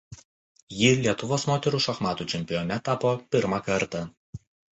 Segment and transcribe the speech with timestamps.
[0.77, 4.05] Ji Lietuvos moterų šachmatų čempione tapo pirmą kartą.